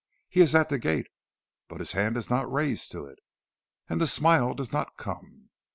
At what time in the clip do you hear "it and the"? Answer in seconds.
3.05-4.07